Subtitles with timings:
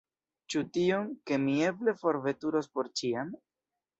[0.53, 3.31] Ĉu tion, ke mi eble forveturos por ĉiam?